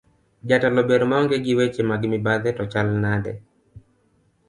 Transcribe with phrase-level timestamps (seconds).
[0.47, 3.33] Jatelo ber maonge gi weche mag mibadhi to chal nade?